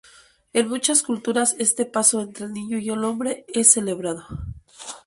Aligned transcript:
En 0.53 0.67
muchas 0.67 1.03
culturas 1.03 1.55
este 1.59 1.85
paso 1.85 2.21
entre 2.21 2.45
el 2.47 2.53
niño 2.53 2.79
y 2.79 2.89
el 2.89 3.03
hombre 3.03 3.45
es 3.49 3.71
celebrado. 3.73 4.25